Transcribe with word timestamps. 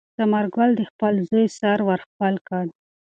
ثمر 0.17 0.45
ګل 0.55 0.71
د 0.79 0.81
خپل 0.89 1.13
زوی 1.29 1.45
سر 1.59 1.79
ور 1.87 1.99
ښکل 2.07 2.35
کړ. 2.47 2.65